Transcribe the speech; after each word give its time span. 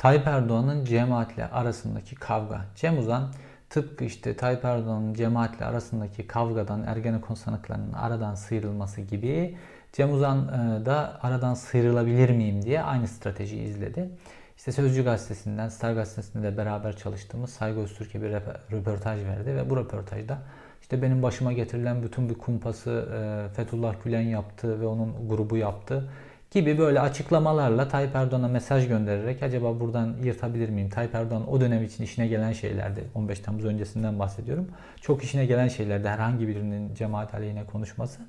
Tayyip 0.00 0.26
Erdoğan'ın 0.26 0.84
cemaatle 0.84 1.46
arasındaki 1.46 2.14
kavga. 2.14 2.60
Cem 2.76 2.98
Uzan 2.98 3.32
tıpkı 3.70 4.04
işte 4.04 4.36
Tayyip 4.36 4.64
Erdoğan'ın 4.64 5.14
cemaatle 5.14 5.64
arasındaki 5.64 6.26
kavgadan 6.26 6.82
Ergenekon 6.82 7.34
sanıklarının 7.34 7.92
aradan 7.92 8.34
sıyrılması 8.34 9.00
gibi 9.00 9.56
Cem 9.92 10.12
Uzan 10.12 10.48
e, 10.48 10.86
da 10.86 11.18
aradan 11.22 11.54
sıyrılabilir 11.54 12.30
miyim 12.30 12.62
diye 12.62 12.82
aynı 12.82 13.08
stratejiyi 13.08 13.62
izledi. 13.62 14.10
İşte 14.56 14.72
Sözcü 14.72 15.04
Gazetesi'nden, 15.04 15.68
Star 15.68 15.92
Gazetesi'nde 15.92 16.52
de 16.52 16.56
beraber 16.56 16.96
çalıştığımız 16.96 17.50
Saygı 17.50 17.80
Öztürk'e 17.80 18.22
bir 18.22 18.30
röportaj 18.72 19.24
verdi 19.24 19.56
ve 19.56 19.70
bu 19.70 19.76
röportajda 19.76 20.38
işte 20.80 21.02
benim 21.02 21.22
başıma 21.22 21.52
getirilen 21.52 22.02
bütün 22.02 22.28
bir 22.28 22.34
kumpası 22.34 22.90
e, 22.90 23.48
Fethullah 23.54 23.94
Gülen 24.04 24.20
yaptı 24.20 24.80
ve 24.80 24.86
onun 24.86 25.28
grubu 25.28 25.56
yaptı 25.56 26.08
gibi 26.50 26.78
böyle 26.78 27.00
açıklamalarla 27.00 27.88
Tayyip 27.88 28.16
Erdoğan'a 28.16 28.48
mesaj 28.48 28.88
göndererek 28.88 29.42
acaba 29.42 29.80
buradan 29.80 30.16
yırtabilir 30.22 30.68
miyim? 30.68 30.88
Tayyip 30.88 31.14
Erdoğan 31.14 31.50
o 31.52 31.60
dönem 31.60 31.84
için 31.84 32.04
işine 32.04 32.26
gelen 32.26 32.52
şeylerdi. 32.52 33.04
15 33.14 33.40
Temmuz 33.40 33.64
öncesinden 33.64 34.18
bahsediyorum. 34.18 34.68
Çok 35.00 35.24
işine 35.24 35.46
gelen 35.46 35.68
şeylerdi 35.68 36.08
herhangi 36.08 36.48
birinin 36.48 36.94
cemaat 36.94 37.34
aleyhine 37.34 37.64
konuşması. 37.64 38.20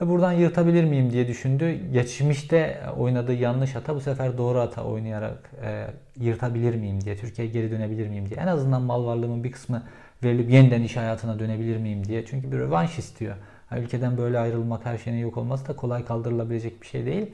Ve 0.00 0.08
buradan 0.08 0.32
yırtabilir 0.32 0.84
miyim 0.84 1.10
diye 1.10 1.28
düşündü. 1.28 1.92
Geçmişte 1.92 2.80
oynadığı 2.98 3.32
yanlış 3.32 3.74
hata 3.74 3.94
bu 3.94 4.00
sefer 4.00 4.38
doğru 4.38 4.58
hata 4.58 4.84
oynayarak 4.84 5.50
e, 5.62 5.86
yırtabilir 6.20 6.74
miyim 6.74 7.00
diye, 7.00 7.16
Türkiye'ye 7.16 7.52
geri 7.52 7.70
dönebilir 7.70 8.08
miyim 8.08 8.28
diye. 8.28 8.40
En 8.40 8.46
azından 8.46 8.82
mal 8.82 9.06
varlığımın 9.06 9.44
bir 9.44 9.52
kısmı 9.52 9.82
verilip 10.24 10.50
yeniden 10.50 10.82
iş 10.82 10.96
hayatına 10.96 11.38
dönebilir 11.38 11.76
miyim 11.76 12.04
diye. 12.04 12.26
Çünkü 12.26 12.52
bir 12.52 12.58
rövanş 12.58 12.98
istiyor. 12.98 13.36
Ülkeden 13.78 14.18
böyle 14.18 14.38
ayrılmak, 14.38 14.86
her 14.86 14.98
şeyin 14.98 15.18
yok 15.18 15.36
olması 15.36 15.68
da 15.68 15.76
kolay 15.76 16.04
kaldırılabilecek 16.04 16.82
bir 16.82 16.86
şey 16.86 17.06
değil. 17.06 17.26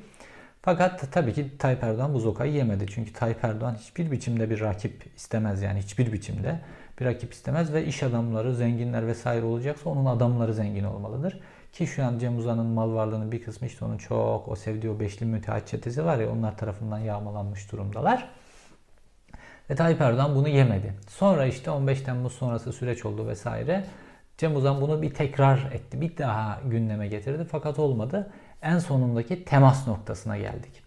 Fakat 0.63 1.13
tabii 1.13 1.33
ki 1.33 1.59
Tayyip 1.59 1.83
Erdoğan 1.83 2.15
bu 2.15 2.21
zokayı 2.21 2.53
yemedi. 2.53 2.87
Çünkü 2.87 3.13
Tayyip 3.13 3.45
Erdoğan 3.45 3.75
hiçbir 3.75 4.11
biçimde 4.11 4.51
bir 4.51 4.61
rakip 4.61 5.17
istemez 5.17 5.63
yani 5.63 5.79
hiçbir 5.79 6.13
biçimde 6.13 6.61
bir 7.01 7.05
rakip 7.05 7.33
istemez 7.33 7.73
ve 7.73 7.85
iş 7.85 8.03
adamları, 8.03 8.55
zenginler 8.55 9.07
vesaire 9.07 9.45
olacaksa 9.45 9.91
onun 9.91 10.07
adamları 10.07 10.55
zengin 10.55 10.85
olmalıdır. 10.85 11.41
Ki 11.73 11.87
şu 11.87 12.05
an 12.05 12.19
Cem 12.19 12.39
Uzan'ın 12.39 12.67
mal 12.67 12.95
varlığının 12.95 13.33
bir 13.33 13.43
kısmı 13.43 13.67
işte 13.67 13.85
onun 13.85 13.99
çok 13.99 14.49
o 14.49 14.57
sevdiği 14.57 14.93
o 14.93 15.01
beşli 15.01 15.27
müteahhit 15.27 15.67
çetesi 15.67 16.05
var 16.05 16.19
ya 16.19 16.33
onlar 16.33 16.59
tarafından 16.59 16.99
yağmalanmış 16.99 17.73
durumdalar. 17.73 18.29
Ve 19.71 19.75
Tayyip 19.75 20.01
Erdoğan 20.01 20.35
bunu 20.35 20.49
yemedi. 20.49 20.95
Sonra 21.09 21.47
işte 21.47 21.71
15 21.71 22.01
Temmuz 22.01 22.33
sonrası 22.33 22.73
süreç 22.73 23.07
oldu 23.07 23.29
vesaire. 23.29 23.85
Cem 24.41 24.57
Uzan 24.57 24.81
bunu 24.81 25.03
bir 25.03 25.15
tekrar 25.15 25.59
etti. 25.73 26.01
Bir 26.01 26.17
daha 26.17 26.61
gündeme 26.67 27.09
getirdi 27.09 27.47
fakat 27.51 27.79
olmadı. 27.79 28.31
En 28.63 28.79
sonundaki 28.79 29.45
temas 29.45 29.87
noktasına 29.87 30.39
geldik. 30.39 30.83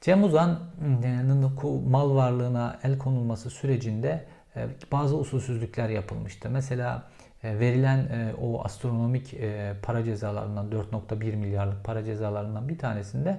Cem 0.00 0.24
Uzan'ın 0.24 1.52
mal 1.90 2.14
varlığına 2.14 2.78
el 2.82 2.98
konulması 2.98 3.50
sürecinde 3.50 4.24
e, 4.56 4.66
bazı 4.92 5.16
usulsüzlükler 5.16 5.88
yapılmıştı. 5.88 6.50
Mesela 6.50 7.02
e, 7.42 7.58
verilen 7.58 7.98
e, 7.98 8.34
o 8.40 8.64
astronomik 8.64 9.34
para 9.82 10.04
cezalarından 10.04 10.70
4.1 10.70 11.36
milyarlık 11.36 11.84
para 11.84 12.04
cezalarından 12.04 12.68
bir 12.68 12.78
tanesinde 12.78 13.38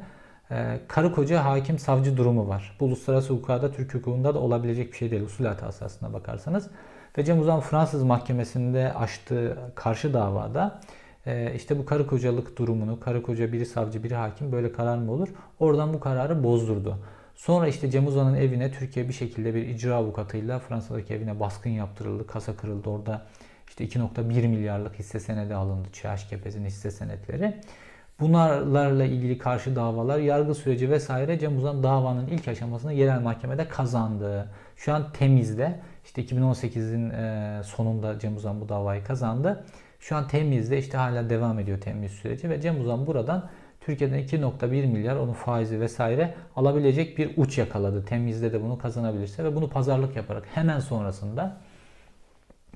karı 0.87 1.11
koca 1.11 1.45
hakim 1.45 1.79
savcı 1.79 2.17
durumu 2.17 2.47
var. 2.47 2.77
Bu 2.79 2.85
uluslararası 2.85 3.33
hukukada 3.33 3.71
Türk 3.71 3.93
hukukunda 3.93 4.35
da 4.35 4.39
olabilecek 4.39 4.91
bir 4.91 4.97
şey 4.97 5.11
değil. 5.11 5.23
Usul 5.23 5.45
hatası 5.45 5.85
aslına 5.85 6.13
bakarsanız. 6.13 6.69
Ve 7.17 7.23
Cem 7.23 7.39
Uzan 7.39 7.59
Fransız 7.59 8.03
mahkemesinde 8.03 8.93
açtığı 8.93 9.57
karşı 9.75 10.13
davada 10.13 10.79
e, 11.25 11.53
işte 11.55 11.79
bu 11.79 11.85
karı 11.85 12.07
kocalık 12.07 12.57
durumunu, 12.57 12.99
karı 12.99 13.23
koca 13.23 13.53
biri 13.53 13.65
savcı 13.65 14.03
biri 14.03 14.15
hakim 14.15 14.51
böyle 14.51 14.71
karar 14.71 14.97
mı 14.97 15.11
olur? 15.11 15.27
Oradan 15.59 15.93
bu 15.93 15.99
kararı 15.99 16.43
bozdurdu. 16.43 16.97
Sonra 17.35 17.67
işte 17.67 17.91
Cem 17.91 18.07
Uzan'ın 18.07 18.35
evine 18.35 18.71
Türkiye 18.71 19.07
bir 19.07 19.13
şekilde 19.13 19.55
bir 19.55 19.67
icra 19.67 19.95
avukatıyla 19.95 20.59
Fransa'daki 20.59 21.13
evine 21.13 21.39
baskın 21.39 21.69
yaptırıldı, 21.69 22.27
kasa 22.27 22.55
kırıldı. 22.55 22.89
Orada 22.89 23.25
işte 23.69 23.85
2.1 23.85 24.47
milyarlık 24.47 24.99
hisse 24.99 25.19
senedi 25.19 25.55
alındı. 25.55 25.87
ÇHKP'nin 25.93 26.65
hisse 26.65 26.91
senetleri. 26.91 27.53
Bunlarla 28.19 29.05
ilgili 29.05 29.37
karşı 29.37 29.75
davalar, 29.75 30.19
yargı 30.19 30.55
süreci 30.55 30.89
vesaire 30.89 31.39
Cem 31.39 31.57
Uzan 31.57 31.83
davanın 31.83 32.27
ilk 32.27 32.47
aşamasını 32.47 32.93
yerel 32.93 33.21
mahkemede 33.21 33.67
kazandı. 33.67 34.49
Şu 34.75 34.93
an 34.93 35.11
temizde. 35.13 35.79
İşte 36.07 36.23
2018'in 36.23 37.09
e, 37.09 37.63
sonunda 37.63 38.19
Cem 38.19 38.35
Uzan 38.35 38.61
bu 38.61 38.69
davayı 38.69 39.03
kazandı. 39.03 39.65
Şu 39.99 40.15
an 40.15 40.27
temizde 40.27 40.77
işte 40.77 40.97
hala 40.97 41.29
devam 41.29 41.59
ediyor 41.59 41.81
temiz 41.81 42.11
süreci 42.11 42.49
ve 42.49 42.61
Cem 42.61 42.81
Uzan 42.81 43.07
buradan 43.07 43.49
Türkiye'den 43.81 44.19
2.1 44.19 44.67
milyar 44.87 45.15
onun 45.15 45.33
faizi 45.33 45.81
vesaire 45.81 46.35
alabilecek 46.55 47.17
bir 47.17 47.31
uç 47.37 47.57
yakaladı. 47.57 48.05
Temizde 48.05 48.53
de 48.53 48.63
bunu 48.63 48.77
kazanabilirse 48.77 49.43
ve 49.43 49.55
bunu 49.55 49.69
pazarlık 49.69 50.15
yaparak 50.15 50.43
hemen 50.55 50.79
sonrasında 50.79 51.57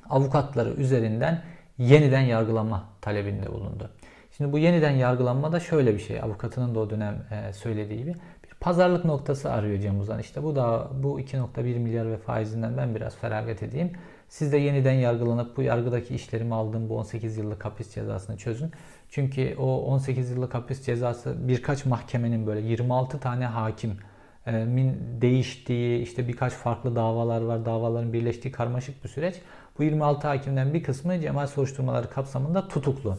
avukatları 0.09 0.69
üzerinden 0.69 1.41
yeniden 1.77 2.21
yargılama 2.21 2.83
talebinde 3.01 3.53
bulundu. 3.53 3.89
Şimdi 4.37 4.51
bu 4.51 4.57
yeniden 4.57 4.91
yargılanma 4.91 5.51
da 5.51 5.59
şöyle 5.59 5.93
bir 5.93 5.99
şey. 5.99 6.21
Avukatının 6.21 6.75
da 6.75 6.79
o 6.79 6.89
dönem 6.89 7.23
e, 7.31 7.53
söylediği 7.53 7.99
gibi 7.99 8.15
pazarlık 8.61 9.05
noktası 9.05 9.51
arıyor 9.51 9.79
Cem 9.79 9.99
Uzan. 9.99 10.19
İşte 10.19 10.43
bu 10.43 10.55
da 10.55 10.89
bu 11.03 11.19
2.1 11.19 11.79
milyar 11.79 12.11
ve 12.11 12.17
faizinden 12.17 12.77
ben 12.77 12.95
biraz 12.95 13.15
feragat 13.15 13.63
edeyim. 13.63 13.91
Siz 14.29 14.51
de 14.51 14.57
yeniden 14.57 14.93
yargılanıp 14.93 15.57
bu 15.57 15.61
yargıdaki 15.61 16.15
işlerimi 16.15 16.55
aldığım 16.55 16.89
bu 16.89 16.97
18 16.97 17.37
yıllık 17.37 17.65
hapis 17.65 17.93
cezasını 17.93 18.37
çözün. 18.37 18.71
Çünkü 19.09 19.55
o 19.59 19.81
18 19.81 20.31
yıllık 20.31 20.53
hapis 20.53 20.85
cezası 20.85 21.47
birkaç 21.47 21.85
mahkemenin 21.85 22.47
böyle 22.47 22.67
26 22.67 23.19
tane 23.19 23.45
hakim 23.45 23.97
min 24.45 24.97
değiştiği 25.21 26.01
işte 26.01 26.27
birkaç 26.27 26.53
farklı 26.53 26.95
davalar 26.95 27.41
var. 27.41 27.65
Davaların 27.65 28.13
birleştiği 28.13 28.51
karmaşık 28.51 29.03
bir 29.03 29.09
süreç. 29.09 29.35
Bu 29.79 29.83
26 29.83 30.27
hakimden 30.27 30.73
bir 30.73 30.83
kısmı 30.83 31.19
cemaat 31.19 31.49
soruşturmaları 31.49 32.09
kapsamında 32.09 32.67
tutuklu. 32.67 33.17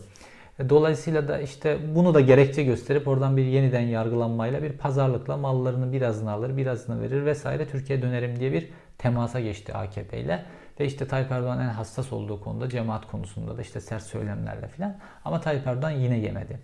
E, 0.59 0.69
dolayısıyla 0.69 1.29
da 1.29 1.41
işte 1.41 1.79
bunu 1.95 2.15
da 2.15 2.21
gerekçe 2.21 2.65
gösterip 2.65 3.09
oradan 3.09 3.37
bir 3.37 3.45
yeniden 3.45 3.81
yargılanmayla 3.81 4.63
bir 4.63 4.73
pazarlıkla 4.73 5.37
mallarını 5.37 5.93
birazını 5.93 6.31
alır, 6.33 6.57
birazını 6.57 7.03
verir 7.03 7.25
vesaire 7.25 7.69
Türkiye 7.69 8.03
dönerim 8.03 8.41
diye 8.41 8.53
bir 8.53 8.69
temasa 8.99 9.41
geçti 9.41 9.75
AKP 9.75 10.21
ile. 10.21 10.45
Ve 10.81 10.87
işte 10.87 11.09
Tayyip 11.09 11.33
Erdoğan 11.33 11.61
en 11.61 11.69
hassas 11.69 12.13
olduğu 12.13 12.41
konuda 12.41 12.69
cemaat 12.69 13.07
konusunda 13.07 13.57
da 13.57 13.63
işte 13.63 13.81
sert 13.81 14.03
söylemlerle 14.03 14.69
filan. 14.69 14.97
Ama 15.25 15.41
Tayyip 15.41 15.67
Erdoğan 15.67 15.91
yine 15.91 16.19
yemedi. 16.19 16.59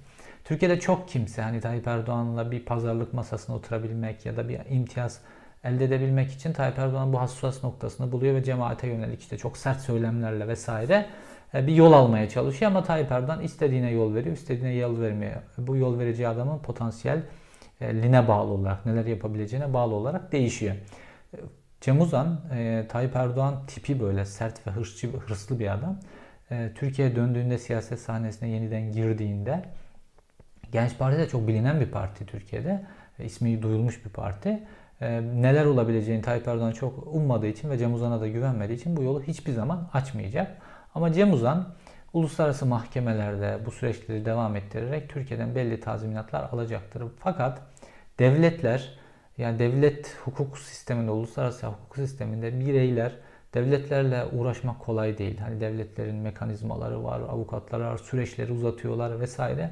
Türkiye'de 0.44 0.81
çok 0.81 1.09
kimse 1.09 1.43
hani 1.43 1.60
Tayyip 1.60 1.87
Erdoğan'la 1.87 2.50
bir 2.50 2.65
pazarlık 2.65 3.15
masasına 3.15 3.56
oturabilmek 3.56 4.27
ya 4.27 4.37
da 4.37 4.48
bir 4.48 4.60
imtiyaz 4.71 5.21
elde 5.65 5.84
edebilmek 5.84 6.32
için 6.32 6.53
Tayyip 6.53 6.78
Erdoğan 6.78 7.12
bu 7.12 7.21
hassas 7.21 7.65
noktasını 7.65 8.12
buluyor 8.12 8.34
ve 8.34 8.44
cemaate 8.44 8.87
yönelik 8.87 9.21
işte 9.21 9.38
çok 9.38 9.56
sert 9.56 9.81
söylemlerle 9.81 10.48
vesaire 10.48 11.06
bir 11.54 11.75
yol 11.75 11.92
almaya 11.92 12.28
çalışıyor 12.28 12.70
ama 12.70 12.82
Tayyip 12.82 13.12
Erdoğan 13.12 13.42
istediğine 13.42 13.91
yol 13.91 14.14
veriyor, 14.14 14.36
istediğine 14.36 14.75
yol 14.75 15.00
vermiyor. 15.00 15.42
Bu 15.59 15.76
yol 15.76 15.98
vereceği 15.98 16.28
adamın 16.28 16.59
potansiyel 16.59 17.22
line 17.82 18.28
bağlı 18.28 18.53
olarak, 18.53 18.86
neler 18.86 19.06
yapabileceğine 19.06 19.75
bağlı 19.75 19.94
olarak 19.94 20.32
değişiyor. 20.32 20.76
Cem 21.81 22.00
Uzan, 22.00 22.41
e, 22.54 22.86
Tayyip 22.88 23.16
Erdoğan 23.16 23.66
tipi 23.66 24.00
böyle 24.00 24.25
sert 24.25 24.66
ve 24.66 24.70
hırsçı, 24.70 25.12
hırslı 25.12 25.59
bir 25.59 25.75
adam. 25.75 25.98
E, 26.50 26.70
Türkiye'ye 26.75 27.16
döndüğünde 27.16 27.59
siyaset 27.59 28.00
sahnesine 28.00 28.48
yeniden 28.48 28.92
girdiğinde 28.92 29.65
Genç 30.72 30.98
Parti 30.98 31.19
de 31.19 31.28
çok 31.28 31.48
bilinen 31.48 31.80
bir 31.80 31.91
parti 31.91 32.26
Türkiye'de. 32.26 32.86
E, 33.19 33.25
ismi 33.25 33.62
duyulmuş 33.62 34.04
bir 34.04 34.10
parti. 34.10 34.62
E, 35.00 35.20
neler 35.22 35.65
olabileceğini 35.65 36.22
Tayyip 36.22 36.48
Erdoğan 36.48 36.72
çok 36.72 37.06
ummadığı 37.06 37.47
için 37.47 37.70
ve 37.70 37.78
Cem 37.78 37.94
Uzan'a 37.94 38.20
da 38.20 38.28
güvenmediği 38.28 38.78
için 38.78 38.97
bu 38.97 39.03
yolu 39.03 39.22
hiçbir 39.22 39.53
zaman 39.53 39.91
açmayacak. 39.92 40.56
Ama 40.98 41.12
Cem 41.12 41.32
Uzan 41.32 41.69
uluslararası 42.12 42.66
mahkemelerde 42.66 43.59
bu 43.66 43.70
süreçleri 43.70 44.25
devam 44.25 44.56
ettirerek 44.56 45.10
Türkiye'den 45.10 45.54
belli 45.54 45.81
tazminatlar 45.81 46.48
alacaktır. 46.53 47.04
Fakat 47.19 47.62
devletler 48.18 48.98
yani 49.39 49.59
devlet 49.59 50.16
hukuk 50.24 50.59
sisteminde, 50.59 51.10
uluslararası 51.10 51.66
hukuk 51.66 51.97
sisteminde 51.97 52.60
bireyler 52.60 53.12
devletlerle 53.54 54.24
uğraşmak 54.24 54.80
kolay 54.80 55.18
değil. 55.18 55.39
Hani 55.39 55.60
devletlerin 55.60 56.16
mekanizmaları 56.16 57.04
var, 57.04 57.21
avukatlar 57.21 57.80
var, 57.80 57.98
süreçleri 57.98 58.53
uzatıyorlar 58.53 59.21
vesaire. 59.21 59.71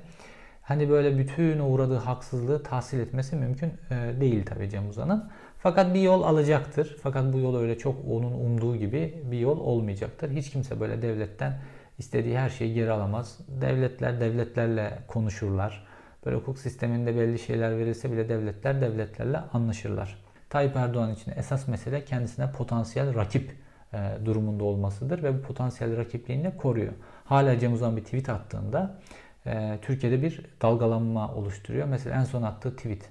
Hani 0.67 0.91
böyle 0.91 1.19
bütün 1.19 1.59
uğradığı 1.59 1.97
haksızlığı 1.97 2.63
tahsil 2.63 3.01
etmesi 3.01 3.37
mümkün 3.37 3.73
e, 3.91 4.21
değil 4.21 4.47
tabii 4.47 4.71
Cem 4.71 4.89
Uzan'ın. 4.89 5.31
Fakat 5.59 5.95
bir 5.95 6.01
yol 6.01 6.23
alacaktır. 6.23 6.97
Fakat 7.03 7.33
bu 7.33 7.39
yol 7.39 7.57
öyle 7.57 7.79
çok 7.79 7.97
onun 8.11 8.33
umduğu 8.33 8.77
gibi 8.77 9.23
bir 9.31 9.39
yol 9.39 9.61
olmayacaktır. 9.61 10.31
Hiç 10.31 10.51
kimse 10.51 10.81
böyle 10.81 11.03
devletten 11.03 11.59
istediği 11.99 12.39
her 12.39 12.51
şeyi 12.51 12.75
geri 12.75 12.91
alamaz. 12.91 13.39
Devletler 13.49 14.21
devletlerle 14.21 14.99
konuşurlar. 15.09 15.87
Böyle 16.27 16.37
hukuk 16.37 16.59
sisteminde 16.59 17.17
belli 17.17 17.39
şeyler 17.39 17.79
verilse 17.79 18.13
bile 18.13 18.29
devletler 18.29 18.81
devletlerle 18.81 19.39
anlaşırlar. 19.39 20.19
Tayyip 20.51 20.77
Erdoğan 20.77 21.15
için 21.15 21.33
esas 21.37 21.69
mesele 21.69 22.05
kendisine 22.05 22.53
potansiyel 22.53 23.15
rakip 23.15 23.57
e, 23.93 23.99
durumunda 24.25 24.65
olmasıdır 24.65 25.23
ve 25.23 25.39
bu 25.39 25.43
potansiyel 25.43 25.97
rakipliğini 25.97 26.57
koruyor. 26.57 26.93
Hala 27.25 27.59
Cem 27.59 27.73
Uzan 27.73 27.97
bir 27.97 28.05
tweet 28.05 28.29
attığında 28.29 28.99
e, 29.47 29.79
Türkiye'de 29.83 30.23
bir 30.23 30.41
dalgalanma 30.63 31.35
oluşturuyor. 31.35 31.89
Mesela 31.89 32.17
en 32.17 32.25
son 32.25 32.43
attığı 32.43 32.77
tweet. 32.77 33.09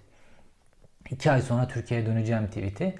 İki 1.09 1.31
ay 1.31 1.41
sonra 1.41 1.67
Türkiye'ye 1.67 2.05
döneceğim 2.05 2.47
tweet'i. 2.47 2.95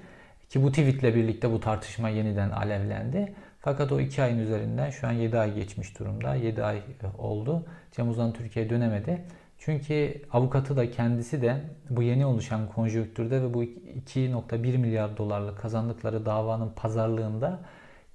Ki 0.48 0.62
bu 0.62 0.70
tweetle 0.70 1.14
birlikte 1.14 1.52
bu 1.52 1.60
tartışma 1.60 2.08
yeniden 2.08 2.50
alevlendi. 2.50 3.34
Fakat 3.60 3.92
o 3.92 4.00
2 4.00 4.22
ayın 4.22 4.38
üzerinden 4.38 4.90
şu 4.90 5.06
an 5.06 5.12
7 5.12 5.38
ay 5.38 5.54
geçmiş 5.54 5.98
durumda. 5.98 6.34
7 6.34 6.64
ay 6.64 6.82
oldu. 7.18 7.66
Cem 7.92 8.08
Uzan 8.08 8.32
Türkiye'ye 8.32 8.70
dönemedi. 8.70 9.24
Çünkü 9.58 10.22
avukatı 10.32 10.76
da 10.76 10.90
kendisi 10.90 11.42
de 11.42 11.60
bu 11.90 12.02
yeni 12.02 12.26
oluşan 12.26 12.68
konjonktürde 12.68 13.42
ve 13.42 13.54
bu 13.54 13.64
2.1 13.64 14.78
milyar 14.78 15.16
dolarlık 15.16 15.58
kazandıkları 15.58 16.26
davanın 16.26 16.72
pazarlığında 16.76 17.60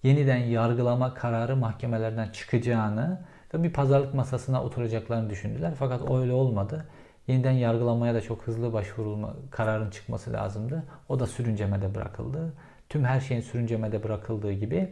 yeniden 0.04 0.38
yargılama 0.38 1.14
kararı 1.14 1.56
mahkemelerden 1.56 2.30
çıkacağını 2.30 3.22
ve 3.54 3.64
bir 3.64 3.74
pazarlık 3.74 4.14
masasına 4.14 4.64
oturacaklarını 4.64 5.30
düşündüler. 5.30 5.74
Fakat 5.80 6.12
öyle 6.12 6.34
olmadı. 6.34 6.86
Yeniden 7.28 7.52
yargılamaya 7.52 8.14
da 8.14 8.22
çok 8.22 8.42
hızlı 8.42 8.74
başvurulma 8.74 9.36
kararın 9.52 9.90
çıkması 9.90 10.34
lazımdı. 10.34 10.84
O 11.10 11.20
da 11.20 11.28
sürüncemede 11.28 11.96
bırakıldı. 11.96 12.54
Tüm 12.90 13.04
her 13.04 13.20
şeyin 13.20 13.42
sürüncemede 13.42 14.04
bırakıldığı 14.04 14.52
gibi 14.52 14.90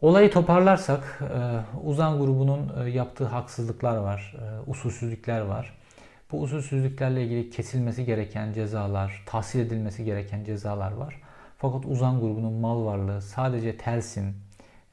Olayı 0.00 0.30
toparlarsak 0.30 1.18
e, 1.22 1.60
Uzan 1.84 2.18
grubunun 2.18 2.72
e, 2.84 2.90
yaptığı 2.90 3.24
haksızlıklar 3.24 3.96
var, 3.96 4.36
e, 4.38 4.70
usulsüzlükler 4.70 5.40
var. 5.40 5.78
Bu 6.32 6.42
usulsüzlüklerle 6.42 7.24
ilgili 7.24 7.50
kesilmesi 7.50 8.04
gereken 8.04 8.52
cezalar, 8.52 9.22
tahsil 9.26 9.60
edilmesi 9.60 10.04
gereken 10.04 10.44
cezalar 10.44 10.92
var. 10.92 11.22
Fakat 11.58 11.86
Uzan 11.86 12.20
grubunun 12.20 12.52
mal 12.52 12.84
varlığı 12.84 13.22
sadece 13.22 13.76
Telsin, 13.76 14.36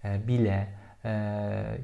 bile 0.04 0.68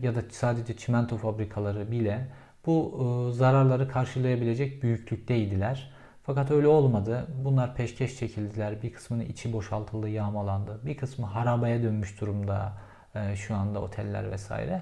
ya 0.01 0.15
da 0.15 0.21
sadece 0.29 0.77
çimento 0.77 1.17
fabrikaları 1.17 1.91
bile 1.91 2.27
bu 2.65 3.31
zararları 3.33 3.87
karşılayabilecek 3.87 4.83
büyüklükteydiler. 4.83 5.93
Fakat 6.23 6.51
öyle 6.51 6.67
olmadı. 6.67 7.27
Bunlar 7.43 7.75
peşkeş 7.75 8.17
çekildiler. 8.17 8.81
Bir 8.81 8.93
kısmının 8.93 9.25
içi 9.25 9.53
boşaltıldı, 9.53 10.09
yağmalandı. 10.09 10.79
Bir 10.85 10.97
kısmı 10.97 11.25
harabaya 11.25 11.83
dönmüş 11.83 12.21
durumda 12.21 12.73
e, 13.15 13.35
şu 13.35 13.55
anda 13.55 13.81
oteller 13.81 14.31
vesaire. 14.31 14.81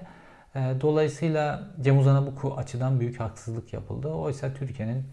E, 0.54 0.60
dolayısıyla 0.80 1.68
Cem 1.80 1.98
Uzan'a 1.98 2.42
bu 2.42 2.58
açıdan 2.58 3.00
büyük 3.00 3.20
haksızlık 3.20 3.72
yapıldı. 3.72 4.08
Oysa 4.08 4.54
Türkiye'nin 4.54 5.04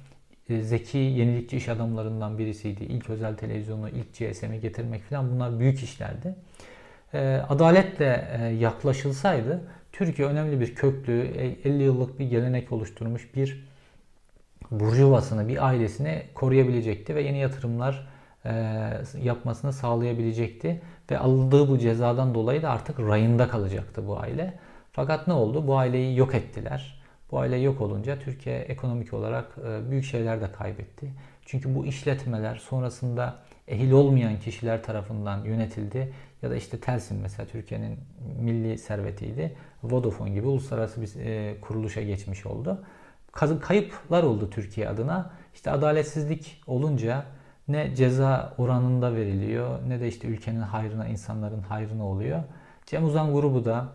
e, 0.50 0.62
zeki, 0.62 0.98
yenilikçi 0.98 1.58
iş 1.58 1.70
adamlarından 1.70 2.38
birisiydi. 2.38 2.84
İlk 2.84 3.10
özel 3.10 3.38
televizyonu, 3.38 3.90
ilk 3.90 4.14
GSM'i 4.14 4.60
getirmek 4.60 5.04
falan 5.04 5.32
bunlar 5.32 5.60
büyük 5.60 5.84
işlerdi. 5.84 6.36
Adaletle 7.50 8.30
yaklaşılsaydı 8.60 9.62
Türkiye 9.92 10.28
önemli 10.28 10.60
bir 10.60 10.76
köklü, 10.76 11.22
50 11.64 11.84
yıllık 11.84 12.20
bir 12.20 12.30
gelenek 12.30 12.72
oluşturmuş 12.72 13.36
bir 13.36 13.68
burjuvasını, 14.72 15.48
bir 15.48 15.68
ailesini 15.68 16.24
koruyabilecekti 16.34 17.16
ve 17.16 17.22
yeni 17.22 17.38
yatırımlar 17.40 18.08
yapmasını 19.22 19.74
sağlayabilecekti. 19.74 20.82
Ve 21.12 21.20
aldığı 21.20 21.70
bu 21.70 21.78
cezadan 21.78 22.34
dolayı 22.34 22.62
da 22.62 22.70
artık 22.70 23.00
rayında 23.00 23.48
kalacaktı 23.48 24.08
bu 24.08 24.20
aile. 24.20 24.54
Fakat 24.92 25.28
ne 25.28 25.34
oldu? 25.34 25.68
Bu 25.68 25.78
aileyi 25.78 26.18
yok 26.18 26.36
ettiler. 26.36 27.02
Bu 27.32 27.40
aile 27.40 27.58
yok 27.58 27.82
olunca 27.82 28.20
Türkiye 28.20 28.60
ekonomik 28.60 29.14
olarak 29.14 29.56
e, 29.66 29.92
büyük 29.92 30.06
şeyler 30.06 30.42
de 30.42 30.52
kaybetti. 30.52 31.14
Çünkü 31.46 31.76
bu 31.76 31.86
işletmeler 31.86 32.56
sonrasında 32.56 33.36
ehil 33.70 33.92
olmayan 33.92 34.40
kişiler 34.40 34.84
tarafından 34.84 35.44
yönetildi. 35.44 36.14
Ya 36.42 36.50
da 36.50 36.56
işte 36.56 36.80
Telsin 36.80 37.22
mesela 37.22 37.48
Türkiye'nin 37.48 38.00
milli 38.40 38.78
servetiydi. 38.78 39.56
Vodafone 39.84 40.30
gibi 40.30 40.48
uluslararası 40.48 41.02
bir 41.02 41.26
e, 41.26 41.62
kuruluşa 41.62 42.02
geçmiş 42.02 42.46
oldu. 42.46 42.84
Kayıplar 43.62 44.24
oldu 44.24 44.50
Türkiye 44.50 44.90
adına. 44.90 45.32
İşte 45.54 45.72
adaletsizlik 45.72 46.62
olunca 46.68 47.26
ne 47.68 47.96
ceza 47.96 48.54
oranında 48.58 49.16
veriliyor 49.16 49.80
ne 49.88 50.00
de 50.00 50.08
işte 50.08 50.28
ülkenin 50.28 50.62
hayrına, 50.62 51.08
insanların 51.08 51.62
hayrına 51.62 52.06
oluyor. 52.06 52.44
Cem 52.86 53.06
Uzan 53.06 53.34
grubu 53.34 53.66
da 53.66 53.88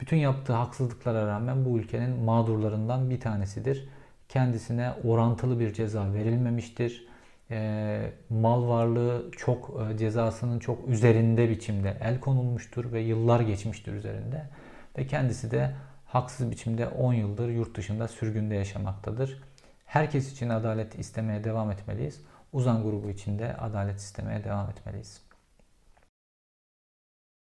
bütün 0.00 0.16
yaptığı 0.16 0.52
haksızlıklara 0.52 1.26
rağmen 1.26 1.64
bu 1.64 1.78
ülkenin 1.78 2.10
mağdurlarından 2.10 3.10
bir 3.10 3.20
tanesidir. 3.20 3.88
Kendisine 4.28 4.92
orantılı 5.04 5.60
bir 5.60 5.72
ceza 5.72 6.14
verilmemiştir. 6.14 7.06
E, 7.50 8.12
mal 8.30 8.68
varlığı 8.68 9.30
çok 9.36 9.80
e, 9.80 9.98
cezasının 9.98 10.58
çok 10.58 10.88
üzerinde 10.88 11.50
biçimde 11.50 11.96
el 12.00 12.20
konulmuştur 12.20 12.92
ve 12.92 13.00
yıllar 13.00 13.40
geçmiştir 13.40 13.92
üzerinde. 13.92 14.48
Ve 14.98 15.06
kendisi 15.06 15.50
de 15.50 15.74
haksız 16.06 16.50
biçimde 16.50 16.88
10 16.88 17.12
yıldır 17.12 17.48
yurt 17.48 17.76
dışında 17.76 18.08
sürgünde 18.08 18.54
yaşamaktadır. 18.54 19.42
Herkes 19.86 20.32
için 20.32 20.48
adalet 20.48 20.98
istemeye 20.98 21.44
devam 21.44 21.70
etmeliyiz. 21.70 22.20
Uzan 22.52 22.82
grubu 22.82 23.10
içinde 23.10 23.56
adalet 23.56 23.98
istemeye 23.98 24.44
devam 24.44 24.70
etmeliyiz. 24.70 25.31